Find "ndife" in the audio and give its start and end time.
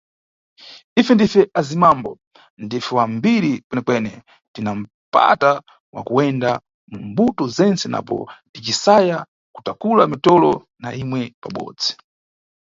1.15-1.41, 2.63-2.91